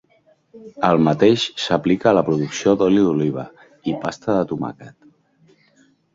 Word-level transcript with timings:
El 0.87 1.01
mateix 1.07 1.43
s'aplica 1.63 2.09
a 2.13 2.13
la 2.19 2.23
producció 2.31 2.73
d'oli 2.81 3.05
d'oliva 3.09 3.45
i 3.93 3.95
pasta 4.07 4.41
de 4.41 4.51
tomàquet. 4.55 4.99